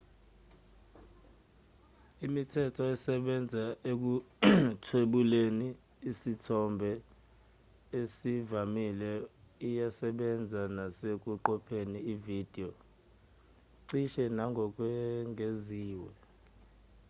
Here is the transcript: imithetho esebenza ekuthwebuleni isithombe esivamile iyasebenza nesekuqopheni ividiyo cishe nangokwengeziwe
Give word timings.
imithetho 2.25 2.81
esebenza 2.93 3.63
ekuthwebuleni 3.91 5.67
isithombe 6.09 6.91
esivamile 7.99 9.11
iyasebenza 9.67 10.61
nesekuqopheni 10.77 11.99
ividiyo 12.13 12.69
cishe 13.87 14.23
nangokwengeziwe 14.35 16.11